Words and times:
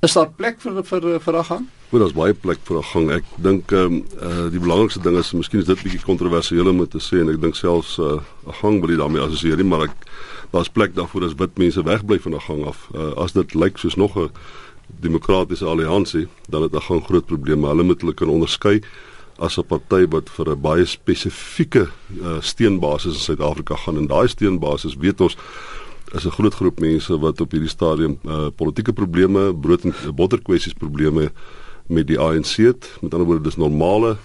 Is 0.00 0.14
daar 0.16 0.30
plek 0.32 0.62
vir 0.64 0.78
vir 0.80 1.20
vir 1.20 1.36
'n 1.36 1.44
gang? 1.44 1.64
Wel, 1.90 2.00
daar's 2.00 2.14
baie 2.16 2.34
plek 2.34 2.58
vir 2.64 2.76
'n 2.78 2.82
gang. 2.82 3.10
Ek 3.10 3.24
dink 3.36 3.72
ehm 3.72 3.84
um, 3.84 4.04
uh, 4.22 4.50
die 4.50 4.58
belangrikste 4.58 5.02
ding 5.02 5.16
is 5.18 5.32
miskien 5.32 5.60
is 5.60 5.66
dit 5.66 5.82
bietjie 5.82 6.00
kontroversieel 6.00 6.68
om 6.68 6.88
te 6.88 6.98
sê 6.98 7.20
en 7.20 7.28
ek 7.28 7.40
dink 7.40 7.54
selfs 7.54 7.98
eh, 7.98 8.04
'n 8.04 8.20
uh, 8.48 8.54
gang 8.62 8.80
wil 8.80 8.88
jy 8.88 8.96
daarmee 8.96 9.20
assosieer 9.20 9.56
nie, 9.56 9.64
maar 9.64 9.82
ek 9.82 9.94
daar's 10.52 10.70
plek 10.70 10.94
daarvoor 10.94 11.24
as 11.24 11.34
wit 11.34 11.58
mense 11.58 11.82
wegbly 11.82 12.18
van 12.18 12.34
'n 12.34 12.40
gang 12.40 12.64
af. 12.66 12.88
Uh, 12.94 13.12
as 13.16 13.32
dit 13.32 13.54
lyk 13.54 13.76
soos 13.76 13.96
nog 13.96 14.16
'n 14.16 14.30
demokratiese 15.00 15.66
alliansie, 15.66 16.28
dan 16.48 16.62
het 16.62 16.72
'n 16.72 16.80
gang 16.80 17.04
groot 17.04 17.26
probleme. 17.26 17.68
Hulle 17.68 17.82
moet 17.82 18.00
hulle 18.00 18.14
kan 18.14 18.28
onderskei 18.28 18.80
as 19.38 19.58
'n 19.58 19.66
party 19.66 20.06
wat 20.08 20.30
vir 20.30 20.48
'n 20.48 20.60
baie 20.60 20.84
spesifieke 20.84 21.90
uh, 22.22 22.40
steunbasis 22.40 23.14
in 23.14 23.20
Suid-Afrika 23.20 23.76
gaan 23.76 23.96
en 23.96 24.06
daai 24.06 24.28
steunbasis 24.28 24.96
weet 24.96 25.20
ons 25.20 25.36
is 26.14 26.26
'n 26.26 26.30
groot 26.30 26.54
groep 26.54 26.80
mense 26.80 27.18
wat 27.18 27.40
op 27.40 27.50
hierdie 27.50 27.68
stadium 27.68 28.18
uh, 28.24 28.48
politieke 28.56 28.92
probleme, 28.92 29.54
brood 29.54 29.84
en 29.84 29.94
botterkwessies 30.14 30.74
probleme 30.74 31.30
met 31.86 32.06
die 32.06 32.18
ANC 32.18 32.56
het. 32.56 32.98
Met 33.00 33.12
ander 33.12 33.26
woorde 33.26 33.42
dis 33.42 33.56
normale 33.56 34.16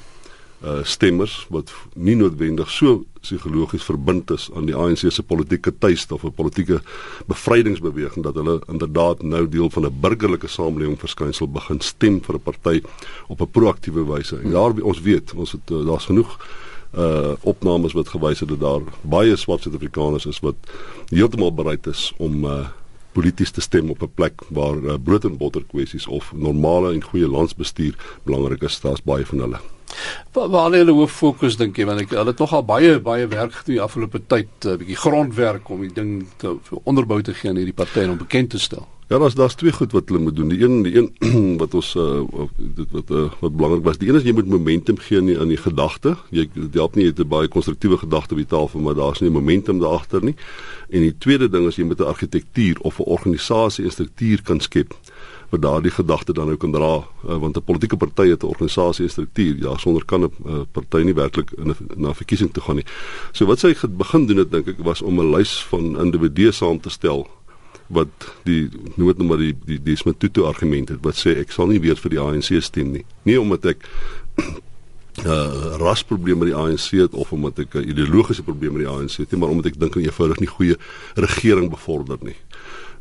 uh, 0.63 0.83
stemmers 0.83 1.45
wat 1.49 1.73
nie 1.93 2.15
noodwendig 2.15 2.69
so 2.71 3.03
psigologies 3.21 3.83
verbind 3.83 4.31
is 4.31 4.49
aan 4.55 4.67
die 4.69 4.75
ANC 4.75 5.05
se 5.09 5.23
politieke 5.23 5.73
tuiste 5.77 6.13
of 6.13 6.23
'n 6.23 6.33
politieke 6.33 6.81
bevrydingsbeweging 7.27 8.23
dat 8.23 8.35
hulle 8.35 8.61
inderdaad 8.67 9.23
nou 9.23 9.49
deel 9.49 9.69
van 9.69 9.85
'n 9.85 9.99
burgerlike 9.99 10.47
samelewing 10.47 10.99
verskynsel 10.99 11.47
begin 11.47 11.79
stem 11.79 12.21
vir 12.21 12.35
'n 12.35 12.41
party 12.43 12.81
op 13.27 13.41
'n 13.41 13.51
proaktiewe 13.51 14.05
wyse. 14.05 14.37
En 14.37 14.51
daar 14.51 14.73
ons 14.81 15.01
weet, 15.01 15.33
ons 15.33 15.51
het 15.51 15.71
uh, 15.71 15.85
daar's 15.85 16.05
genoeg 16.05 16.37
uh 16.97 17.35
opnames 17.43 17.93
wat 17.93 18.07
gewys 18.07 18.39
het 18.39 18.49
dat 18.49 18.59
daar 18.59 18.81
baie 19.01 19.35
swart 19.35 19.61
Suid-Afrikaners 19.61 20.25
is 20.25 20.39
wat 20.39 20.55
heeltemal 21.09 21.53
bereid 21.53 21.87
is 21.87 22.13
om 22.17 22.45
uh 22.45 22.65
polities 23.15 23.51
te 23.51 23.61
stem 23.61 23.89
op 23.89 24.01
'n 24.01 24.11
plek 24.15 24.41
waar 24.49 24.75
uh, 24.75 24.93
brood 25.03 25.23
en 25.23 25.37
botter 25.37 25.63
kwessies 25.71 26.07
of 26.07 26.33
normale 26.35 26.93
en 26.93 27.03
goeie 27.03 27.27
landsbestuur 27.27 27.95
belangrik 28.23 28.61
is. 28.61 28.81
Daar's 28.81 29.03
baie 29.03 29.25
van 29.25 29.39
hulle. 29.39 29.59
Waar 30.33 30.49
waar 30.49 30.71
hulle 30.71 30.91
hoof 30.91 31.11
fokus 31.11 31.57
dink 31.57 31.77
jy 31.77 31.85
want 31.85 32.01
ek 32.01 32.09
hulle 32.09 32.33
het 32.33 32.39
nogal 32.39 32.65
baie 32.65 32.99
baie 32.99 33.27
werk 33.27 33.53
gedoen 33.53 33.79
afgelope 33.79 34.21
tyd 34.27 34.49
'n 34.63 34.67
uh, 34.67 34.77
bietjie 34.77 34.99
grondwerk 35.05 35.69
om 35.69 35.81
die 35.81 35.93
ding 35.93 36.25
te 36.37 36.57
onderbou 36.83 37.21
te 37.21 37.33
gee 37.33 37.49
aan 37.49 37.61
hierdie 37.61 37.79
party 37.83 37.99
en 37.99 38.09
om 38.09 38.17
bekend 38.17 38.49
te 38.49 38.59
stel. 38.59 38.87
Ja, 39.07 39.19
daar's 39.19 39.35
daar's 39.35 39.53
twee 39.55 39.71
goed 39.71 39.91
wat 39.91 40.09
hulle 40.09 40.19
moet 40.19 40.35
doen. 40.35 40.47
Die 40.49 40.63
een 40.63 40.81
die 40.83 40.95
een 40.97 41.57
wat 41.61 41.73
ons 41.73 41.91
uh, 41.95 42.23
dit 42.57 42.91
wat 42.91 43.11
uh, 43.13 43.27
wat 43.39 43.55
belangrik 43.55 43.83
was. 43.83 43.97
Die 44.01 44.09
een 44.09 44.15
is 44.17 44.23
jy 44.25 44.33
moet 44.33 44.47
momentum 44.49 44.97
gee 44.97 45.19
aan 45.19 45.29
die, 45.29 45.35
aan 45.39 45.51
die 45.53 45.59
gedagte. 45.61 46.15
Jy 46.33 46.47
dit 46.53 46.73
help 46.73 46.97
nie 46.97 47.05
jy 47.05 47.11
het 47.11 47.21
'n 47.21 47.27
baie 47.29 47.47
konstruktiewe 47.47 47.99
gedagte 48.01 48.33
op 48.33 48.41
die 48.41 48.49
tafel, 48.49 48.79
maar 48.79 48.97
daar's 48.97 49.21
nie 49.21 49.29
momentum 49.29 49.79
daar 49.79 50.01
agter 50.01 50.23
nie. 50.23 50.33
En 50.89 51.05
die 51.05 51.13
tweede 51.17 51.49
ding 51.49 51.67
is 51.67 51.75
jy 51.75 51.85
moet 51.85 52.01
'n 52.01 52.09
argitektuur 52.09 52.81
of 52.81 52.99
'n 52.99 53.03
organisasie 53.03 53.85
en 53.85 53.91
struktuur 53.91 54.41
kan 54.41 54.59
skep 54.59 54.97
wat 55.49 55.61
daardie 55.61 55.91
gedagte 55.91 56.33
dan 56.33 56.49
ook 56.49 56.59
kan 56.59 56.71
dra 56.71 56.95
uh, 56.95 57.37
want 57.37 57.57
'n 57.57 57.63
politieke 57.63 57.97
party 57.97 58.29
het 58.29 58.43
'n 58.43 58.47
organisasie 58.47 59.05
en 59.05 59.11
struktuur 59.11 59.55
ja 59.57 59.77
sonder 59.77 60.05
kan 60.05 60.21
'n 60.21 60.31
uh, 60.45 60.61
party 60.71 61.05
nie 61.05 61.13
werklik 61.13 61.51
in 61.51 61.69
'n 61.69 61.75
na 61.95 62.13
verkiesing 62.13 62.51
toe 62.53 62.63
gaan 62.63 62.75
nie. 62.75 62.85
So 63.31 63.45
wat 63.45 63.59
sy 63.59 63.75
begin 63.87 64.25
doen 64.25 64.37
het 64.37 64.51
dink 64.51 64.67
ek 64.67 64.83
was 64.83 65.01
om 65.01 65.19
'n 65.19 65.35
lys 65.35 65.63
van 65.69 65.99
individue 65.99 66.51
saam 66.51 66.79
te 66.79 66.89
stel 66.89 67.27
wat 67.87 68.27
die 68.43 68.69
nood 68.95 69.17
nou 69.17 69.27
maar 69.29 69.41
die 69.41 69.53
die 69.65 69.79
die 69.81 69.95
Smith 69.95 70.19
Tutu 70.19 70.45
argument 70.45 70.89
het 70.89 71.01
wat 71.05 71.19
sê 71.19 71.35
ek 71.41 71.51
sal 71.53 71.69
nie 71.69 71.81
weer 71.83 71.99
vir 71.99 72.15
die 72.15 72.21
ANC 72.21 72.49
stem 72.63 72.93
nie. 72.95 73.05
Nie 73.23 73.37
omdat 73.41 73.65
ek 73.65 73.85
'n 74.35 75.27
uh, 75.31 75.75
rasprobleem 75.77 76.37
met 76.37 76.51
die 76.51 76.57
ANC 76.57 76.89
het 76.97 77.13
of 77.13 77.31
omdat 77.31 77.59
ek 77.59 77.75
'n 77.75 77.89
ideologiese 77.89 78.43
probleem 78.43 78.73
met 78.73 78.85
die 78.85 78.91
ANC 78.91 79.17
het, 79.17 79.31
nie, 79.31 79.39
maar 79.39 79.49
omdat 79.49 79.71
ek 79.71 79.79
dink 79.79 79.95
'n 79.95 80.07
eenvoudig 80.09 80.39
nie 80.39 80.49
goeie 80.49 80.77
regering 81.15 81.69
bevorder 81.69 82.17
nie. 82.21 82.37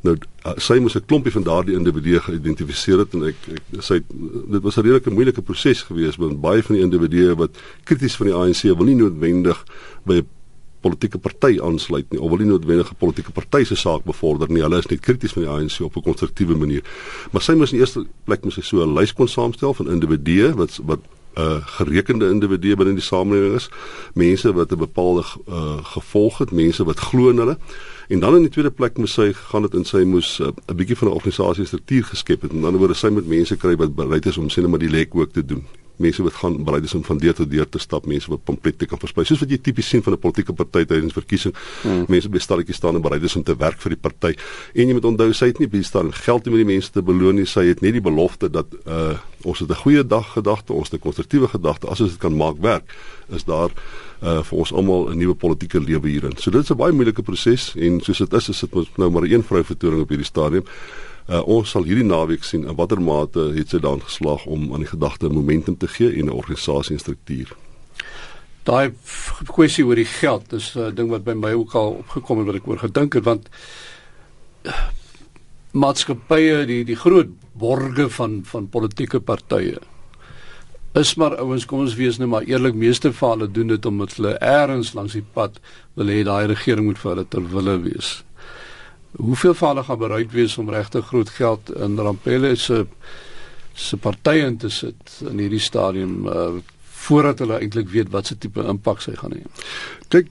Nou 0.05 0.17
uh, 0.45 0.53
sy 0.61 0.79
moes 0.79 0.95
'n 0.95 1.07
klompie 1.07 1.33
van 1.33 1.43
daardie 1.43 1.75
individue 1.75 2.21
geïdentifiseer 2.21 2.99
het 2.99 3.15
en 3.15 3.25
ek, 3.33 3.37
ek 3.49 3.83
sy 3.83 4.03
dit 4.09 4.63
was 4.63 4.77
'n 4.77 4.85
redelike 4.85 5.11
moeilike 5.11 5.43
proses 5.43 5.83
geweest 5.83 6.21
want 6.21 6.41
baie 6.41 6.63
van 6.63 6.77
die 6.77 6.85
individue 6.85 7.35
wat 7.35 7.57
krities 7.85 8.17
van 8.17 8.27
die 8.27 8.37
ANC 8.37 8.63
wil 8.63 8.85
nie 8.85 9.01
noodwendig 9.01 9.65
by 10.05 10.21
'n 10.21 10.29
politieke 10.85 11.19
party 11.19 11.57
aansluit 11.63 12.13
nie 12.13 12.21
of 12.21 12.33
wil 12.33 12.43
nie 12.43 12.51
noodwendig 12.53 12.93
'n 12.93 13.01
politieke 13.01 13.33
party 13.33 13.65
se 13.65 13.77
saak 13.77 14.05
bevorder 14.05 14.49
nie. 14.51 14.63
Hulle 14.63 14.79
is 14.79 14.91
net 14.91 15.01
krities 15.01 15.33
van 15.33 15.43
die 15.43 15.51
ANC 15.51 15.81
op 15.81 15.97
'n 15.97 16.09
konstruktiewe 16.11 16.57
manier. 16.57 16.83
Maar 17.33 17.43
sy 17.43 17.53
moes 17.53 17.73
in 17.73 17.79
eerste 17.79 18.07
plek 18.25 18.45
moes 18.45 18.55
sy 18.55 18.63
so 18.63 18.83
'n 18.83 18.95
lys 18.95 19.13
kon 19.13 19.29
saamstel 19.29 19.75
van 19.75 19.91
individue 19.91 20.55
wat 20.55 20.81
wat 20.85 21.01
uh 21.37 21.59
gerekende 21.79 22.29
individue 22.31 22.77
binne 22.77 22.95
die 22.95 23.03
samelewing 23.03 23.55
is, 23.55 23.69
mense 24.15 24.53
wat 24.53 24.73
'n 24.73 24.79
bepaalde 24.79 25.25
uh 25.49 25.79
gevolg 25.83 26.39
het, 26.39 26.51
mense 26.53 26.85
wat 26.85 26.99
glo 26.99 27.31
in 27.31 27.39
hulle. 27.39 27.59
En 28.09 28.21
dan 28.21 28.37
in 28.37 28.43
die 28.43 28.51
tweede 28.51 28.71
plek 28.71 28.99
moes 28.99 29.13
sy 29.13 29.33
gaan 29.33 29.63
dit 29.63 29.75
in 29.75 29.85
sy 29.85 30.05
moes 30.05 30.39
'n 30.39 30.55
uh, 30.71 30.75
bietjie 30.75 30.97
van 30.97 31.09
'n 31.09 31.15
organisasie 31.15 31.65
struktuur 31.65 32.05
geskep 32.05 32.43
het. 32.43 32.53
In 32.53 32.65
ander 32.65 32.79
woorde, 32.79 32.95
sy 32.95 33.09
moet 33.09 33.27
mense 33.27 33.57
kry 33.57 33.77
wat 33.77 33.95
bereid 33.95 34.27
is 34.27 34.39
om 34.39 34.51
sien 34.51 34.71
maar 34.71 34.79
die 34.79 34.91
lek 34.91 35.15
ook 35.15 35.33
te 35.33 35.45
doen 35.45 35.65
mense 35.97 36.23
wat 36.23 36.35
gaan 36.41 36.57
bereid 36.65 36.85
is 36.85 36.95
om 36.95 37.05
van 37.05 37.19
deur 37.19 37.35
tot 37.35 37.51
deur 37.51 37.69
te 37.69 37.79
stap, 37.79 38.07
mense 38.07 38.31
wat 38.31 38.45
pamflette 38.45 38.87
kan 38.87 38.99
versprei. 38.99 39.27
Soos 39.27 39.43
wat 39.45 39.51
jy 39.51 39.59
tipies 39.63 39.89
sien 39.89 40.03
van 40.03 40.15
'n 40.15 40.19
politieke 40.19 40.53
party 40.53 40.85
tydens 40.85 41.13
verkiesing. 41.13 41.55
Hmm. 41.83 42.05
Mense 42.09 42.29
by 42.29 42.39
stalletjies 42.39 42.77
staan 42.77 42.95
en 42.95 43.03
bereid 43.03 43.23
is 43.23 43.37
om 43.37 43.43
te 43.43 43.57
werk 43.57 43.81
vir 43.81 43.91
die 43.91 44.01
party. 44.01 44.35
En 44.75 44.89
jy 44.89 44.93
moet 44.93 45.05
onthou 45.05 45.33
sy 45.33 45.47
het 45.47 45.59
nie 45.59 45.69
by 45.69 45.83
staan 45.83 46.13
geld 46.13 46.47
om 46.47 46.55
die 46.55 46.65
mense 46.65 46.91
te 46.91 47.03
beloon 47.03 47.35
nie. 47.35 47.47
Sy 47.47 47.67
het 47.67 47.81
net 47.81 47.93
die 47.93 48.01
belofte 48.01 48.51
dat 48.51 48.67
uh 48.87 49.15
ons 49.45 49.59
het 49.59 49.69
'n 49.71 49.75
goeie 49.75 50.07
dag 50.07 50.33
gedagte, 50.33 50.73
ons 50.73 50.91
het 50.91 51.01
'n 51.01 51.03
konstruktiewe 51.03 51.49
gedagte. 51.49 51.87
As 51.87 52.01
ons 52.01 52.11
dit 52.11 52.21
kan 52.21 52.37
maak 52.37 52.57
werk, 52.61 52.95
is 53.29 53.45
daar 53.45 53.71
uh 54.23 54.43
vir 54.43 54.59
ons 54.59 54.73
almal 54.73 55.11
'n 55.11 55.19
nuwe 55.19 55.35
politieke 55.35 55.81
lewe 55.81 56.09
hierin. 56.09 56.37
So 56.37 56.51
dit 56.51 56.63
is 56.63 56.71
'n 56.71 56.77
baie 56.77 56.93
moeilike 56.93 57.23
proses 57.23 57.75
en 57.77 58.01
soos 58.01 58.19
dit 58.19 58.33
is, 58.33 58.49
is 58.49 58.61
dit 58.61 58.97
nou 58.97 59.11
maar 59.11 59.23
een 59.23 59.43
vrou 59.43 59.65
vertoning 59.65 60.01
op 60.01 60.09
hierdie 60.09 60.27
stadium. 60.27 60.65
Uh, 61.25 61.41
ons 61.49 61.71
sal 61.71 61.87
hierdie 61.89 62.05
naweek 62.05 62.45
sien 62.45 62.67
in 62.69 62.77
watter 62.77 63.01
mate 63.01 63.47
het 63.55 63.71
sy 63.73 63.79
dan 63.81 64.03
geslaag 64.05 64.45
om 64.45 64.75
aan 64.75 64.83
die 64.85 64.91
gedagte 64.91 65.31
momentum 65.33 65.77
te 65.77 65.89
gee 65.89 66.13
en 66.13 66.27
'n 66.27 66.37
organisasie 66.37 66.97
en 66.97 67.01
struktuur. 67.01 67.57
Daai 68.65 68.93
kwessie 69.47 69.87
oor 69.87 69.97
die 69.97 70.05
geld 70.21 70.53
is 70.53 70.75
'n 70.77 70.81
uh, 70.81 70.91
ding 70.95 71.09
wat 71.09 71.25
by 71.25 71.33
my 71.33 71.53
ook 71.53 71.75
al 71.75 72.05
opgekom 72.05 72.39
het 72.39 72.47
wat 72.47 72.57
ek 72.57 72.69
oor 72.69 72.79
gedink 72.79 73.15
het 73.15 73.25
want 73.25 73.49
uh, 74.63 74.73
maatskappye 75.73 76.67
die 76.67 76.85
die 76.85 76.97
groot 76.97 77.29
borge 77.53 78.11
van 78.11 78.43
van 78.45 78.69
politieke 78.69 79.21
partye 79.21 79.81
is 80.95 81.15
maar 81.19 81.35
ouens 81.43 81.65
kom 81.67 81.81
ons 81.83 81.97
wees 81.99 82.19
nou 82.19 82.29
maar 82.31 82.47
eerlik 82.47 82.75
meeste 82.75 83.13
van 83.13 83.39
hulle 83.39 83.51
doen 83.51 83.73
dit 83.73 83.87
omdat 83.87 84.15
hulle 84.15 84.37
eers 84.39 84.93
langs 84.95 85.17
die 85.19 85.27
pad 85.39 85.59
wil 85.95 86.07
hê 86.07 86.23
daai 86.23 86.47
regering 86.47 86.87
moet 86.87 87.01
vir 87.03 87.11
hulle 87.15 87.27
ter 87.29 87.49
wille 87.55 87.75
wees 87.89 88.11
hoeveel 89.17 89.55
van 89.55 89.69
hulle 89.69 89.85
gaan 89.85 89.99
bereid 89.99 90.33
wees 90.33 90.59
om 90.59 90.71
regtig 90.71 91.07
groot 91.07 91.29
geld 91.29 91.71
in 91.77 91.99
Rampelle 91.99 92.55
se 92.57 92.87
se 93.75 93.97
partye 93.97 94.47
in 94.47 94.57
te 94.57 94.69
sit 94.71 95.21
in 95.31 95.39
hierdie 95.39 95.63
stadium 95.63 96.27
uh, 96.31 96.49
voordat 97.05 97.39
hulle 97.43 97.59
eintlik 97.59 97.89
weet 97.93 98.11
wat 98.15 98.27
se 98.31 98.37
tipe 98.39 98.63
impak 98.71 99.03
sy 99.05 99.13
gaan 99.19 99.35
hê. 99.37 99.43
Kyk 100.15 100.31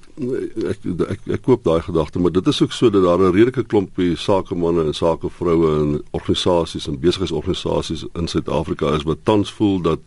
ek 0.72 0.88
ek 1.16 1.28
ek 1.38 1.44
koop 1.46 1.66
daai 1.68 1.82
gedagte, 1.86 2.22
maar 2.24 2.34
dit 2.34 2.48
is 2.50 2.62
ook 2.64 2.74
so 2.74 2.90
dat 2.90 3.04
daar 3.04 3.20
'n 3.20 3.34
redelike 3.36 3.66
klompie 3.74 4.16
sakemanne 4.16 4.86
en 4.86 4.94
sakevroue 4.94 5.74
en 5.82 5.92
organisasies 6.12 6.88
en 6.88 7.00
besigheidsorganisasies 7.00 8.06
in 8.14 8.28
Suid-Afrika 8.28 8.96
is 8.96 9.04
wat 9.04 9.24
tans 9.24 9.52
voel 9.52 9.82
dat 9.82 10.00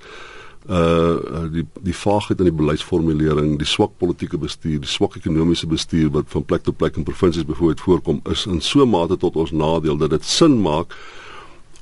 uh 0.68 1.44
die 1.52 1.66
die 1.82 1.94
vaagheid 1.94 2.40
in 2.42 2.48
die 2.50 2.58
beleidsformulering, 2.58 3.58
die 3.58 3.68
swak 3.68 3.92
politieke 3.98 4.38
bestuur, 4.38 4.80
die 4.82 4.90
swak 4.90 5.16
ekonomiese 5.16 5.66
bestuur 5.70 6.10
wat 6.10 6.32
van 6.32 6.44
plek 6.44 6.64
tot 6.66 6.76
plek 6.76 6.96
in 6.96 7.06
provinsies 7.06 7.46
byvoorbeeld 7.46 7.80
voorkom, 7.80 8.20
is 8.30 8.46
in 8.46 8.60
so 8.60 8.86
mate 8.86 9.16
tot 9.16 9.36
ons 9.36 9.52
nadeel 9.52 9.96
dat 9.96 10.10
dit 10.10 10.24
sin 10.24 10.60
maak 10.62 10.96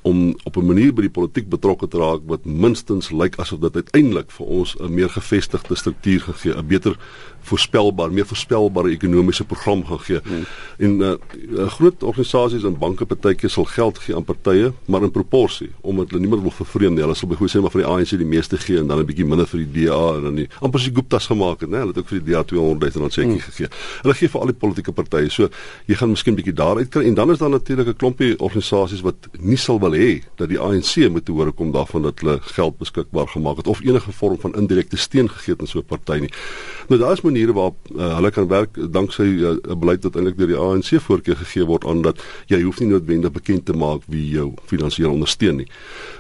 om 0.05 0.37
op 0.45 0.57
'n 0.57 0.67
manier 0.67 0.93
by 0.95 1.01
die 1.01 1.11
politiek 1.11 1.49
betrokke 1.49 1.89
te 1.89 1.99
raak 1.99 2.21
wat 2.27 2.45
minstens 2.45 3.11
lyk 3.11 3.39
asof 3.41 3.61
dit 3.61 3.75
uiteindelik 3.75 4.31
vir 4.31 4.47
ons 4.47 4.77
'n 4.81 4.95
meer 4.95 5.09
gevestigde 5.11 5.75
struktuur 5.75 6.21
gegee, 6.21 6.57
'n 6.57 6.67
beter 6.67 6.97
voorspelbaar, 7.41 8.13
meer 8.13 8.27
voorspelbare 8.27 8.91
ekonomiese 8.91 9.45
program 9.45 9.85
gaan 9.85 10.01
gee. 10.01 10.21
Hmm. 10.25 10.45
En 10.79 11.01
uh, 11.01 11.69
groot 11.69 12.03
organisasies 12.03 12.65
en 12.65 12.79
banke 12.79 13.05
partytjies 13.05 13.53
sal 13.53 13.65
geld 13.65 13.99
gee 13.99 14.17
aan 14.17 14.25
partye, 14.25 14.73
maar 14.85 15.03
in 15.03 15.11
proporsie, 15.11 15.71
omdat 15.81 16.11
hulle 16.11 16.21
niemand 16.21 16.43
wil 16.43 16.51
vervreem 16.51 16.95
nie. 16.95 17.03
Hulle 17.05 17.15
sal 17.15 17.29
byvoorbeeld 17.29 17.57
sê 17.57 17.61
maar 17.61 17.75
vir 17.75 17.83
die 17.83 17.91
ANC 17.91 18.19
die 18.19 18.31
meeste 18.37 18.57
gee 18.57 18.79
en 18.79 18.87
dan 18.87 18.99
'n 18.99 19.07
bietjie 19.07 19.25
minder 19.25 19.47
vir 19.47 19.61
die 19.65 19.87
DA 19.87 20.17
en 20.17 20.23
dan 20.23 20.35
die 20.35 20.49
amper 20.61 20.81
se 20.81 20.91
Gupta's 20.95 21.27
gemaak 21.27 21.61
het, 21.61 21.71
né? 21.71 21.79
Hulle 21.79 21.93
het 21.93 21.99
ook 21.99 22.09
vir 22.09 22.21
die 22.21 22.33
DA 22.33 22.43
200 22.43 22.95
000 22.95 23.03
rand 23.03 23.13
seker 23.13 23.31
hmm. 23.31 23.41
gegee. 23.41 23.69
Hulle 24.03 24.15
gee 24.15 24.29
vir 24.29 24.41
al 24.41 24.47
die 24.47 24.61
politieke 24.65 24.93
partye. 24.93 25.31
So 25.31 25.49
jy 25.87 25.95
gaan 25.95 26.11
miskien 26.11 26.35
bietjie 26.35 26.53
daaruit 26.53 26.89
kry 26.89 27.05
en 27.07 27.15
dan 27.15 27.31
is 27.31 27.39
daar 27.39 27.51
natuurlik 27.51 27.89
'n 27.89 27.97
klompie 27.97 28.39
organisasies 28.39 29.01
wat 29.01 29.29
nie 29.39 29.57
sal 29.57 29.81
wil 29.81 29.94
hê 29.97 30.23
dat 30.37 30.49
die 30.49 30.59
ANC 30.59 31.09
moet 31.11 31.29
hoor 31.29 31.53
kom 31.53 31.73
daarvan 31.73 32.03
dat 32.03 32.21
hulle 32.21 32.39
geld 32.41 32.79
beskikbaar 32.79 33.29
gemaak 33.29 33.57
het 33.57 33.67
of 33.67 33.81
enige 33.85 34.13
vorm 34.13 34.39
van 34.41 34.55
indirekte 34.55 34.97
steun 34.97 35.31
gegee 35.31 35.53
het 35.55 35.61
aan 35.61 35.71
so 35.71 35.79
'n 35.79 35.85
party 35.85 36.19
nie. 36.21 36.33
Nou 36.89 37.01
daar 37.01 37.13
is 37.13 37.21
maniere 37.21 37.53
waarop 37.53 37.77
uh, 37.97 38.15
hulle 38.17 38.31
kan 38.31 38.49
werk 38.49 38.93
danksy 38.93 39.23
eh, 39.23 39.51
'n 39.51 39.61
uh, 39.71 39.77
beleid 39.77 40.03
wat 40.03 40.17
eintlik 40.17 40.39
deur 40.39 40.47
die 40.47 40.57
ANC 40.57 41.01
voorkeur 41.01 41.37
gegee 41.37 41.65
word 41.65 41.85
aan 41.85 42.03
dat 42.03 42.23
jy 42.47 42.63
hoef 42.63 42.81
nie 42.81 42.89
noodwendig 42.89 43.33
bekend 43.33 43.65
te 43.65 43.73
maak 43.73 44.03
wie 44.07 44.29
jou 44.29 44.53
finansiëel 44.67 45.11
ondersteun 45.11 45.57
nie. 45.57 45.69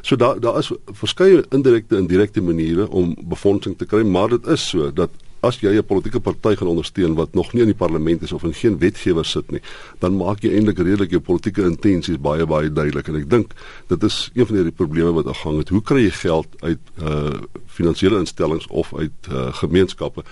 So 0.02 0.16
daar 0.16 0.40
daar 0.40 0.58
is 0.58 0.72
verskeie 0.92 1.44
indirekte 1.50 1.96
en 1.96 2.06
direkte 2.06 2.42
maniere 2.42 2.88
om 2.88 3.16
befondsing 3.28 3.78
te 3.78 3.86
kry, 3.86 4.02
maar 4.02 4.28
dit 4.28 4.46
is 4.46 4.68
so 4.68 4.92
dat 4.92 5.10
as 5.44 5.60
jy 5.60 5.76
'n 5.76 5.84
politieke 5.84 6.20
party 6.20 6.54
gaan 6.56 6.68
ondersteun 6.68 7.14
wat 7.14 7.34
nog 7.34 7.52
nie 7.52 7.62
in 7.62 7.72
die 7.72 7.80
parlement 7.84 8.22
is 8.22 8.32
of 8.32 8.42
in 8.44 8.54
geen 8.54 8.78
wetgewer 8.78 9.24
sit 9.24 9.50
nie, 9.50 9.60
dan 10.00 10.16
maak 10.16 10.42
jy 10.42 10.54
eintlik 10.54 10.78
redelik 10.78 11.10
jou 11.10 11.20
politieke 11.20 11.62
intensies 11.62 12.20
baie 12.20 12.46
baie 12.46 12.72
duidelik 12.72 13.08
en 13.08 13.16
ek 13.16 13.30
dink 13.30 13.54
dit 13.88 14.02
is 14.02 14.30
een 14.34 14.46
van 14.46 14.62
die 14.62 14.72
probleme 14.72 15.12
wat 15.12 15.26
aan 15.26 15.34
gang 15.34 15.58
het. 15.58 15.68
Hoe 15.68 15.82
kry 15.82 16.04
jy 16.04 16.10
geld 16.10 16.48
uit 16.60 16.80
uh 17.02 17.32
finansiële 17.66 18.18
instellings 18.18 18.66
of 18.66 18.94
uit 18.94 19.28
uh 19.30 19.52
gemeenskappe 19.52 20.24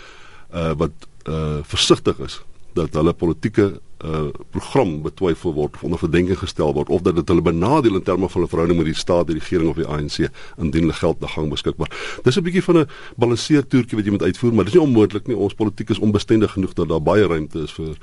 uh 0.55 0.73
wat 0.77 0.93
uh 1.29 1.61
versigtig 1.63 2.19
is 2.19 2.41
dat 2.75 2.95
hulle 2.95 3.13
politieke 3.13 3.81
uh 4.05 4.31
program 4.51 5.03
betwyfel 5.03 5.55
word 5.55 5.75
of 5.75 5.83
onder 5.87 5.99
verdenking 5.99 6.39
gestel 6.39 6.73
word 6.75 6.89
of 6.89 7.03
dat 7.07 7.15
dit 7.17 7.29
hulle 7.29 7.43
benadeel 7.43 7.95
in 7.95 8.03
terme 8.03 8.29
van 8.29 8.41
hulle 8.41 8.51
verhouding 8.51 8.79
met 8.79 8.89
die 8.91 8.99
staat, 8.99 9.27
die 9.27 9.39
regering 9.39 9.69
of 9.71 9.79
die 9.79 9.87
ANC 9.87 10.27
indien 10.59 10.83
hulle 10.83 10.97
geld 10.99 11.21
na 11.21 11.31
gang 11.31 11.51
beskikbaar. 11.51 11.91
Dis 12.23 12.37
'n 12.37 12.43
bietjie 12.43 12.63
van 12.63 12.79
'n 12.79 12.89
balanseer 13.17 13.67
toertjie 13.67 13.97
wat 13.97 14.05
jy 14.05 14.11
moet 14.11 14.23
uitvoer, 14.23 14.55
maar 14.55 14.65
dis 14.65 14.75
nie 14.75 14.83
onmoontlik 14.83 15.27
nie. 15.27 15.37
Ons 15.37 15.55
politiek 15.55 15.91
is 15.91 15.99
onbestendig 15.99 16.53
genoeg 16.53 16.73
dat 16.73 16.89
daar 16.89 17.03
baie 17.03 17.27
ruimte 17.27 17.63
is 17.63 17.73
vir 17.73 17.97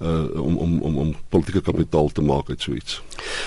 uh 0.00 0.40
om 0.40 0.56
om 0.56 0.80
om 0.82 0.98
om 0.98 1.14
politieke 1.28 1.60
kapitaal 1.60 2.08
te 2.08 2.22
maak 2.22 2.50
uit 2.50 2.62
so 2.62 2.72
iets. 2.72 3.02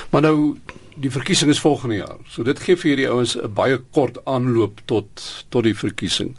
Maar 0.10 0.22
nou 0.22 0.58
die 0.96 1.12
verkiesing 1.12 1.52
is 1.52 1.60
volgende 1.60 1.96
jaar. 1.96 2.18
So 2.28 2.44
dit 2.44 2.60
gee 2.60 2.76
vir 2.76 2.90
hierdie 2.90 3.10
ouens 3.10 3.38
'n 3.38 3.54
baie 3.54 3.78
kort 3.92 4.18
aanloop 4.26 4.82
tot 4.86 5.46
tot 5.50 5.64
die 5.64 5.76
verkiesing. 5.76 6.36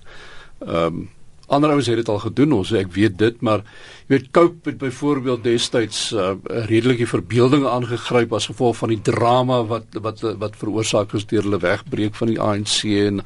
Ehm 0.67 0.87
um, 0.87 1.09
Ander 1.51 1.73
ouens 1.75 1.89
het 1.91 1.99
dit 1.99 2.09
al 2.09 2.21
gedoen, 2.23 2.53
ons 2.55 2.71
ek 2.79 2.93
weet 2.95 3.17
dit, 3.19 3.41
maar 3.43 3.65
jy 4.07 4.13
weet 4.13 4.29
Cope 4.37 4.71
het 4.71 4.79
byvoorbeeld 4.79 5.43
destyds 5.43 6.13
uh, 6.15 6.33
redelike 6.71 7.09
verbeeldinge 7.11 7.69
aangegryp 7.71 8.35
as 8.39 8.47
gevolg 8.51 8.79
van 8.79 8.93
die 8.95 9.01
drama 9.07 9.61
wat 9.71 9.99
wat 10.05 10.23
wat 10.39 10.59
veroorsaak 10.61 11.15
is 11.19 11.27
deur 11.31 11.49
hulle 11.49 11.59
wegbreek 11.63 12.15
van 12.19 12.31
die 12.31 12.39
ANC 12.41 12.85
en 13.03 13.23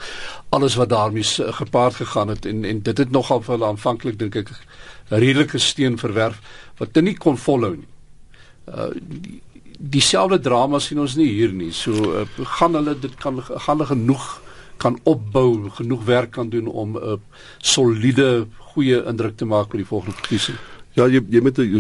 alles 0.57 0.79
wat 0.81 0.93
daarmee 0.95 1.53
gepaard 1.61 2.01
gegaan 2.01 2.33
het 2.33 2.49
en 2.49 2.65
en 2.65 2.81
dit 2.89 3.03
het 3.05 3.13
nogal 3.13 3.45
vir 3.45 3.59
hulle 3.59 3.73
aanvanklik 3.73 4.17
dink 4.19 4.41
ek 4.41 4.55
redelike 5.13 5.61
steen 5.61 6.01
verwerf 6.01 6.41
wat 6.81 6.95
hulle 6.95 7.11
nie 7.11 7.19
kon 7.27 7.37
volhou 7.37 7.75
nie. 7.77 7.91
Uh 8.73 8.89
dieselfde 9.85 10.39
drama 10.41 10.79
sien 10.81 11.01
ons 11.03 11.17
nie 11.19 11.27
hier 11.29 11.53
nie. 11.53 11.73
So 11.75 11.93
uh, 11.93 12.25
gaan 12.57 12.79
hulle 12.79 12.95
dit 13.01 13.15
kan 13.21 13.43
gaan 13.45 13.77
hulle 13.77 13.91
genoeg 13.93 14.29
kan 14.77 14.99
opbou, 15.03 15.71
genoeg 15.71 16.05
werk 16.05 16.31
kan 16.31 16.49
doen 16.49 16.67
om 16.67 16.97
'n 16.97 17.05
uh, 17.05 17.17
soliede, 17.59 18.47
goeie 18.59 19.05
indruk 19.05 19.37
te 19.37 19.45
maak 19.45 19.71
by 19.71 19.77
die 19.77 19.87
volgende 19.87 20.17
verkiesing. 20.17 20.57
Ja, 20.95 21.09
jy 21.11 21.25
jy 21.29 21.41
moet 21.43 21.59
ek, 21.59 21.73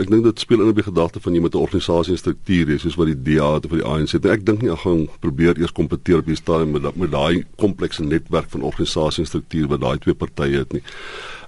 ek 0.00 0.08
dink 0.08 0.24
dit 0.24 0.38
speel 0.40 0.62
in 0.64 0.70
op 0.72 0.78
die 0.78 0.86
gedagte 0.86 1.20
van 1.20 1.34
jy 1.36 1.40
moet 1.44 1.54
'n 1.54 1.60
organisasie 1.60 2.12
en 2.12 2.18
struktuur 2.18 2.66
hê 2.72 2.78
soos 2.80 2.96
wat 2.96 3.10
die 3.10 3.22
DA 3.36 3.54
het 3.54 3.66
of 3.68 3.72
die 3.76 3.84
ANC 3.84 4.12
het. 4.16 4.24
Ek 4.24 4.46
dink 4.46 4.62
nie 4.62 4.72
ek 4.72 4.80
gaan 4.84 5.08
probeer 5.20 5.58
eers 5.60 5.72
kompeteer 5.72 6.24
op 6.24 6.26
die 6.26 6.36
stadium 6.36 6.72
met 6.72 6.96
met 6.96 7.10
daai 7.10 7.44
komplekse 7.56 8.02
netwerk 8.02 8.48
van 8.48 8.62
organisasie 8.62 9.24
en 9.24 9.28
struktuur 9.28 9.68
wat 9.68 9.80
daai 9.80 9.98
twee 9.98 10.14
partye 10.14 10.64
het 10.64 10.72
nie. 10.72 10.82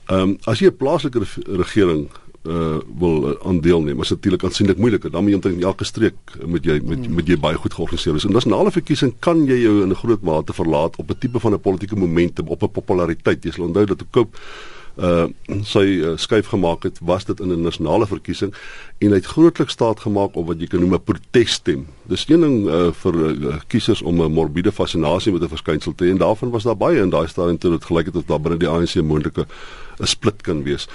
Ehm 0.09 0.21
um, 0.21 0.39
as 0.45 0.61
jy 0.61 0.69
'n 0.69 0.77
plaaslike 0.77 1.25
regering 1.47 2.09
uh 2.45 2.79
wil 2.99 3.29
uh, 3.29 3.35
aandeelneem. 3.49 3.97
Dit 3.97 4.05
is 4.05 4.11
natuurlik 4.11 4.45
aansienlik 4.45 4.77
moeiliker. 4.77 5.11
Dan 5.11 5.23
moet 5.23 5.31
jy 5.31 5.37
omtrent 5.37 5.63
elke 5.63 5.85
streek 5.85 6.37
moet 6.45 6.65
jy 6.65 6.81
met 6.85 7.07
hmm. 7.07 7.15
met 7.15 7.29
jy 7.29 7.39
baie 7.41 7.57
goed 7.57 7.75
georganiseer 7.75 8.13
wees. 8.13 8.27
En 8.29 8.37
nasionale 8.37 8.71
verkiesing 8.71 9.15
kan 9.19 9.47
jy 9.49 9.63
jou 9.63 9.83
in 9.83 9.91
'n 9.91 10.03
groot 10.03 10.23
mate 10.23 10.53
verlaat 10.53 10.97
op 10.97 11.11
'n 11.11 11.19
tipe 11.19 11.41
van 11.41 11.53
'n 11.55 11.61
politieke 11.61 11.97
momentum, 11.97 12.49
op 12.49 12.63
'n 12.63 12.71
populariteit. 12.71 13.45
Jy 13.45 13.51
sal 13.51 13.65
onthou 13.65 13.87
dat 13.87 14.01
'n 14.01 14.11
koop 14.11 14.37
uh 14.95 15.27
sy 15.67 15.83
uh, 15.99 16.13
skuif 16.17 16.47
gemaak 16.53 16.85
het, 16.87 16.99
was 17.03 17.25
dit 17.25 17.41
in 17.41 17.51
'n 17.51 17.63
nasionale 17.63 18.07
verkiesing 18.07 18.55
en 18.99 19.09
hy 19.09 19.15
het 19.15 19.27
grootliks 19.27 19.73
staat 19.73 20.01
gemaak 20.01 20.37
op 20.37 20.47
wat 20.47 20.61
jy 20.61 20.67
kan 20.67 20.81
noem 20.81 20.95
'n 20.95 21.03
protesstem. 21.03 21.87
Dis 22.07 22.29
een 22.29 22.41
ding 22.41 22.67
uh, 22.67 22.93
vir 22.93 23.15
uh, 23.15 23.57
kiesers 23.67 24.03
om 24.03 24.23
'n 24.23 24.33
morbiede 24.33 24.73
fascinasie 24.73 25.33
met 25.33 25.43
'n 25.43 25.49
verskynsel 25.49 25.95
te 25.95 26.05
hê 26.05 26.11
en 26.11 26.19
daarvan 26.19 26.51
was 26.51 26.63
daar 26.63 26.77
baie 26.77 27.01
in 27.01 27.11
daai 27.11 27.27
stadium 27.27 27.59
toe 27.59 27.71
dit 27.71 27.85
gelyk 27.85 28.07
het 28.07 28.17
of 28.17 28.25
daar 28.25 28.41
binne 28.41 28.59
die 28.59 28.69
ANC 28.69 28.95
moontlike 28.95 29.47
'n 29.99 30.07
split 30.07 30.43
kan 30.43 30.63
wees. 30.63 30.89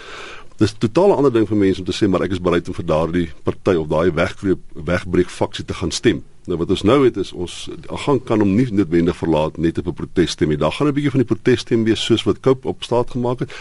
Dis 0.59 0.73
'n 0.73 0.77
totaal 0.77 1.15
ander 1.15 1.31
ding 1.31 1.47
vir 1.47 1.57
mense 1.57 1.79
om 1.79 1.85
te 1.85 1.95
sê 1.95 2.07
maar 2.09 2.21
ek 2.21 2.31
is 2.31 2.41
bereid 2.41 2.67
om 2.67 2.73
vir 2.73 2.85
daardie 2.85 3.29
party 3.44 3.75
of 3.79 3.88
daai 3.88 4.11
wegbreek 4.11 4.59
wegbreek 4.73 5.29
faksie 5.29 5.65
te 5.65 5.73
gaan 5.73 5.91
stem. 5.91 6.23
Nou 6.47 6.57
wat 6.59 6.69
ons 6.69 6.83
nou 6.83 7.06
het 7.06 7.17
is 7.17 7.31
ons 7.31 7.69
gaan 7.88 8.19
kan 8.23 8.39
hom 8.39 8.56
nie 8.56 8.67
noodwendig 8.67 9.15
verlaat 9.15 9.57
net 9.57 9.77
op 9.77 9.88
'n 9.88 9.94
protesstem 9.94 10.50
nie. 10.50 10.57
Daar 10.57 10.71
gaan 10.71 10.88
'n 10.88 10.94
bietjie 10.94 11.11
van 11.11 11.23
die 11.23 11.31
protesstem 11.31 11.83
wees 11.83 12.03
soos 12.03 12.23
wat 12.23 12.39
Cope 12.39 12.67
op 12.67 12.83
staat 12.83 13.11
gemaak 13.11 13.39
het. 13.39 13.51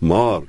Maar 0.00 0.40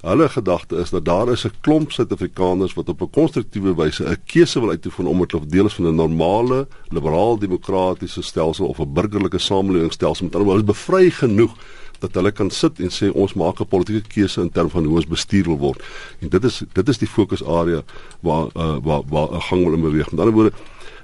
hulle 0.00 0.28
gedagte 0.28 0.76
is 0.76 0.90
dat 0.90 1.04
daar 1.04 1.32
is 1.32 1.44
'n 1.44 1.52
klomp 1.60 1.92
Suid-Afrikaners 1.92 2.74
wat 2.74 2.88
op 2.88 3.00
'n 3.00 3.10
konstruktiewe 3.10 3.74
wyse 3.74 4.04
'n 4.04 4.22
keuse 4.26 4.60
wil 4.60 4.70
uitoefen 4.70 5.06
om 5.06 5.18
dit 5.18 5.34
of 5.34 5.44
deel 5.44 5.66
is 5.66 5.74
van 5.74 5.86
'n 5.86 5.94
normale 5.94 6.68
liberaal-demokratiese 6.88 8.22
stelsel 8.22 8.66
of 8.66 8.78
'n 8.78 8.92
burgerlike 8.92 9.38
samelewingsstelsel 9.38 10.24
met 10.24 10.34
alhoewel 10.34 10.58
is 10.58 10.64
bevry 10.64 11.10
genoeg 11.10 11.56
dat 12.00 12.14
hulle 12.14 12.32
kan 12.32 12.50
sit 12.50 12.80
en 12.80 12.90
sê 12.90 13.10
ons 13.12 13.34
maak 13.34 13.60
'n 13.60 13.68
politieke 13.68 14.08
keuse 14.08 14.40
in 14.40 14.50
terme 14.50 14.70
van 14.70 14.84
hoe 14.84 14.96
ons 14.96 15.06
bestuur 15.06 15.44
wil 15.44 15.58
word. 15.58 15.82
En 16.20 16.28
dit 16.28 16.44
is 16.44 16.62
dit 16.72 16.88
is 16.88 16.98
die 16.98 17.08
fokusarea 17.08 17.82
waar 18.20 18.46
uh, 18.56 18.76
waar 18.82 19.02
waar 19.08 19.28
'n 19.34 19.40
gang 19.40 19.64
wil 19.64 19.74
in 19.74 19.82
beweeg. 19.82 20.10
Met 20.10 20.20
ander 20.20 20.34
woorde 20.34 20.52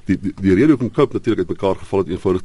die 0.04 0.19
die, 0.20 0.32
die 0.40 0.54
rede 0.54 0.69
hoekom 0.75 0.90
Cope 0.90 1.12
natuurlik 1.12 1.48
uitmekaar 1.48 1.76
geval 1.76 1.98
het 1.98 2.08
eenvoudig 2.08 2.43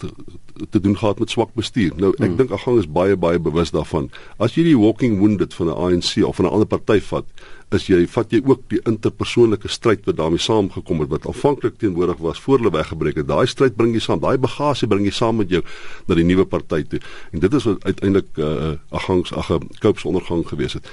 te, 0.69 0.79
doen 0.79 0.97
gehad 0.97 1.19
met 1.19 1.29
swak 1.29 1.53
bestuur. 1.53 1.93
Nou 1.95 2.11
ek 2.17 2.25
hmm. 2.25 2.37
dink 2.37 2.51
Agang 2.51 2.79
is 2.81 2.89
baie 2.89 3.15
baie 3.15 3.39
bewus 3.39 3.71
daarvan. 3.71 4.09
As 4.37 4.55
jy 4.57 4.63
die 4.71 4.77
walking 4.77 5.19
wounded 5.19 5.53
van 5.53 5.67
'n 5.67 5.77
ANC 5.77 6.23
of 6.25 6.35
van 6.35 6.45
'n 6.45 6.53
ander 6.53 6.67
party 6.67 6.99
vat, 6.99 7.25
is 7.71 7.87
jy 7.87 8.07
vat 8.07 8.31
jy 8.31 8.41
ook 8.43 8.61
die 8.69 8.81
interpersoonlike 8.85 9.67
stryd 9.67 10.05
wat 10.05 10.17
daarmee 10.17 10.39
saamgekom 10.39 10.99
het 10.99 11.09
wat 11.09 11.27
aanvanklik 11.27 11.77
teenwoordig 11.79 12.19
was 12.19 12.39
voor 12.39 12.57
hulle 12.57 12.71
weggebreek 12.71 13.15
het. 13.15 13.27
Daai 13.27 13.47
stryd 13.47 13.75
bring 13.75 13.93
jy 13.93 14.03
saam, 14.03 14.19
daai 14.19 14.37
bagasie 14.37 14.87
bring 14.87 15.05
jy 15.05 15.15
saam 15.15 15.37
met 15.37 15.49
jou 15.49 15.63
na 16.07 16.15
die 16.15 16.27
nuwe 16.27 16.45
party 16.45 16.83
toe. 16.83 16.99
En 17.31 17.39
dit 17.39 17.53
is 17.53 17.63
wat 17.63 17.83
uiteindelik 17.83 18.37
uh, 18.37 18.75
Agangs 18.91 19.33
ag 19.33 19.51
'n 19.51 19.69
Cope 19.79 19.99
se 19.99 20.07
ondergang 20.07 20.47
gewees 20.47 20.73
het 20.73 20.87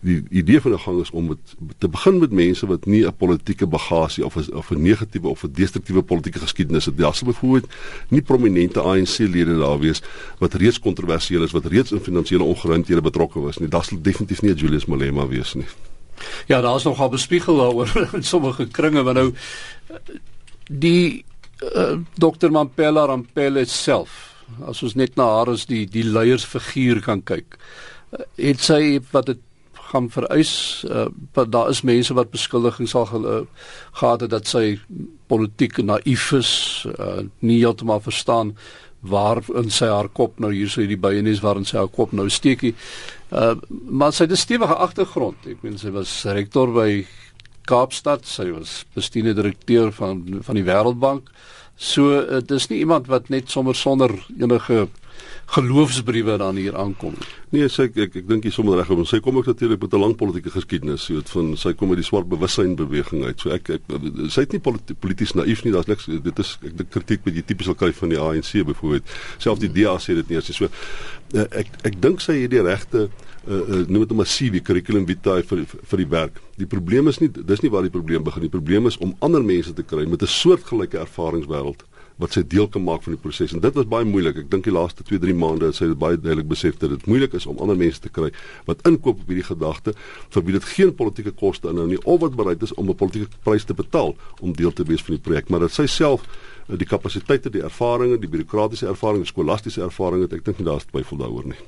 die 0.00 0.22
idee 0.30 0.60
van 0.60 0.72
'n 0.72 0.78
gang 0.78 1.00
is 1.00 1.10
om 1.10 1.26
met, 1.26 1.38
te 1.78 1.88
begin 1.88 2.18
met 2.18 2.30
mense 2.30 2.66
wat 2.66 2.86
nie 2.86 3.06
'n 3.06 3.16
politieke 3.16 3.66
bagasie 3.66 4.24
of 4.24 4.36
'n 4.36 4.54
of 4.54 4.70
'n 4.70 4.82
negatiewe 4.82 5.28
of 5.28 5.42
'n 5.44 5.52
destruktiewe 5.52 6.02
politieke 6.02 6.38
geskiedenis 6.38 6.84
het. 6.84 6.96
Daar 6.96 7.14
sal 7.14 7.26
byvoorbeeld 7.26 7.72
nie 8.08 8.22
prominente 8.22 8.80
ANC-lede 8.80 9.58
daar 9.58 9.78
wees 9.78 10.02
wat 10.38 10.54
reeds 10.54 10.78
kontroversieel 10.78 11.42
is, 11.42 11.52
wat 11.52 11.64
reeds 11.64 11.92
in 11.92 12.00
finansiële 12.00 12.42
ongeruimthede 12.42 13.00
betrokke 13.00 13.40
was 13.40 13.58
nie. 13.58 13.68
Daar 13.68 13.84
sal 13.84 13.98
definitief 14.02 14.42
nie 14.42 14.54
Julius 14.54 14.84
Malema 14.84 15.26
wees 15.26 15.54
nie. 15.54 15.66
Ja, 16.46 16.60
daar's 16.60 16.84
nogal 16.84 17.08
bespiegel 17.08 17.56
daaroor 17.56 18.08
in 18.18 18.22
sommige 18.22 18.66
kringe, 18.66 19.02
maar 19.02 19.14
nou 19.14 19.34
die 20.68 21.24
uh, 21.76 21.98
Dr. 22.14 22.50
Mampela 22.50 23.04
Rampela 23.04 23.64
self, 23.64 24.44
as 24.66 24.82
ons 24.82 24.94
net 24.94 25.16
na 25.16 25.24
haar 25.24 25.52
as 25.52 25.66
die 25.66 25.86
die 25.90 26.04
leiersfiguur 26.04 27.00
kan 27.04 27.22
kyk, 27.22 27.58
uh, 28.10 28.24
het 28.36 28.60
sy 28.60 29.00
wat 29.10 29.26
dit 29.26 29.38
gaan 29.90 30.10
vereis 30.10 30.52
uh, 30.88 31.08
daar 31.48 31.70
is 31.70 31.82
mense 31.82 32.14
wat 32.14 32.30
beskuldigings 32.30 32.90
sal 32.94 33.08
uh, 33.26 33.40
gehad 33.98 34.20
het 34.20 34.30
dat 34.30 34.46
sy 34.46 34.78
politiek 35.26 35.80
naïef 35.82 36.30
is 36.38 36.52
uh, 36.98 37.24
nie 37.40 37.58
heeltemal 37.58 38.00
verstaan 38.00 38.54
waar 39.00 39.40
in 39.56 39.70
sy 39.72 39.88
haar 39.88 40.10
kop 40.12 40.38
nou 40.38 40.52
hier 40.52 40.68
sou 40.68 40.84
die 40.86 40.98
byenies 41.00 41.40
waarin 41.44 41.64
sy 41.64 41.78
haar 41.78 41.88
kop 41.88 42.12
nou 42.12 42.28
steekie. 42.28 42.74
Uh, 43.30 43.54
maar 43.88 44.12
sy 44.12 44.26
het 44.26 44.32
'n 44.32 44.36
stewige 44.36 44.74
agtergrond. 44.74 45.46
Ek 45.46 45.62
meen 45.62 45.78
sy 45.78 45.90
was 45.90 46.24
rektor 46.24 46.72
by 46.72 47.06
Kaapstad 47.64 48.26
sy 48.26 48.50
was 48.50 48.84
bestuurende 48.94 49.42
direkteur 49.42 49.92
van 49.92 50.42
van 50.42 50.54
die 50.54 50.64
Wêreldbank. 50.64 51.30
So 51.76 52.20
uh, 52.20 52.40
dis 52.44 52.68
nie 52.68 52.78
iemand 52.78 53.06
wat 53.06 53.28
net 53.28 53.50
sommer 53.50 53.74
sonder 53.74 54.10
enige 54.38 54.88
geloofsbriewe 55.50 56.36
dan 56.38 56.56
hier 56.56 56.76
aankom. 56.76 57.14
Nee, 57.50 57.68
sy 57.68 57.88
ek 57.88 57.96
ek, 58.04 58.16
ek 58.20 58.28
dink 58.28 58.44
jy 58.46 58.52
sommer 58.54 58.78
reg, 58.78 58.90
sy 59.10 59.18
kom 59.24 59.40
ook 59.40 59.48
natuurlik 59.50 59.80
met 59.82 59.94
'n 59.94 60.00
lang 60.00 60.16
politieke 60.16 60.50
geskiedenis, 60.50 61.08
so 61.08 61.20
van 61.32 61.56
sy 61.56 61.72
kom 61.72 61.90
uit 61.90 61.98
die 61.98 62.06
swart 62.06 62.28
bewussyn 62.28 62.76
beweging 62.76 63.24
uit. 63.24 63.40
So 63.40 63.50
ek, 63.50 63.70
ek 63.70 63.82
sy 64.28 64.40
het 64.46 64.52
nie 64.52 64.60
politi 64.60 64.94
polities 64.94 65.34
naïef 65.34 65.64
nie, 65.64 65.72
daar's 65.72 65.86
niks 65.86 66.06
dit 66.06 66.38
is 66.38 66.58
ek 66.62 66.76
dink 66.76 66.90
kritiek 66.90 67.24
wat 67.24 67.34
jy 67.34 67.42
tipies 67.42 67.66
sal 67.66 67.74
kry 67.74 67.92
van 67.92 68.08
die 68.08 68.18
ANC 68.18 68.52
byvoorbeeld. 68.64 69.10
Selfs 69.38 69.60
die 69.60 69.72
DA 69.72 69.98
sê 69.98 70.14
dit 70.14 70.28
nie 70.28 70.38
as 70.38 70.46
jy 70.46 70.54
so 70.54 70.68
eh, 71.34 71.46
ek 71.50 71.66
ek 71.84 72.00
dink 72.00 72.20
sy 72.20 72.42
het 72.42 72.50
die 72.50 72.62
regte 72.62 73.08
uh, 73.48 73.54
uh, 73.54 73.86
noem 73.88 74.06
dit 74.06 74.12
'n 74.12 74.16
massiewe 74.22 74.60
kurrikulum 74.60 75.06
vitae 75.06 75.42
vir 75.42 75.66
vir 75.66 75.98
die 75.98 76.08
werk. 76.08 76.40
Die 76.56 76.66
probleem 76.66 77.08
is 77.08 77.18
nie 77.18 77.30
dis 77.30 77.62
nie 77.62 77.70
waar 77.70 77.82
die 77.82 77.90
probleem 77.90 78.22
begin. 78.22 78.42
Die 78.42 78.56
probleem 78.56 78.86
is 78.86 78.98
om 78.98 79.16
ander 79.20 79.42
mense 79.42 79.72
te 79.72 79.82
kry 79.82 80.06
met 80.06 80.22
'n 80.22 80.26
soortgelyke 80.26 80.98
ervaringswêreld 80.98 81.82
wat 82.20 82.36
sy 82.36 82.42
deel 82.46 82.68
kan 82.68 82.84
maak 82.84 83.02
van 83.06 83.14
die 83.16 83.20
proses 83.20 83.54
en 83.56 83.62
dit 83.64 83.76
was 83.76 83.88
baie 83.88 84.04
moeilik. 84.04 84.42
Ek 84.44 84.50
dink 84.52 84.66
die 84.68 84.74
laaste 84.74 85.04
2-3 85.08 85.36
maande 85.40 85.70
het 85.70 85.78
sy 85.78 85.88
baie 85.98 86.18
duidelik 86.20 86.50
besef 86.50 86.76
dat 86.82 86.92
dit 86.92 87.06
moeilik 87.10 87.34
is 87.38 87.46
om 87.50 87.58
ander 87.64 87.78
mense 87.80 88.02
te 88.04 88.12
kry 88.12 88.30
wat 88.68 88.84
inkoop 88.88 89.24
op 89.24 89.32
hierdie 89.32 89.46
gedagte 89.48 89.96
vir 90.34 90.46
wie 90.46 90.56
dit 90.58 90.68
geen 90.74 90.94
politieke 90.96 91.32
koste 91.42 91.72
inhou 91.72 91.88
nie 91.90 92.00
of 92.04 92.20
wat 92.24 92.36
bereid 92.38 92.62
is 92.66 92.74
om 92.76 92.90
'n 92.90 92.98
politieke 93.02 93.42
prys 93.44 93.64
te 93.64 93.74
betaal 93.74 94.14
om 94.40 94.52
deel 94.52 94.72
te 94.72 94.84
wees 94.84 95.02
van 95.02 95.14
die 95.16 95.22
projek, 95.22 95.48
maar 95.48 95.60
dat 95.60 95.72
sy 95.72 95.86
self 95.86 96.22
eh, 96.68 96.76
die 96.76 96.86
kapasiteite, 96.86 97.50
die 97.50 97.62
ervarings, 97.62 98.20
die 98.20 98.28
bureaukratiese 98.28 98.86
ervarings, 98.86 99.28
skolastiese 99.28 99.82
ervarings 99.82 100.28
het, 100.28 100.38
ek 100.40 100.44
dink 100.44 100.58
nie 100.58 100.68
daar's 100.68 100.88
twyfel 100.88 101.16
daaroor 101.16 101.46
nie. 101.46 101.60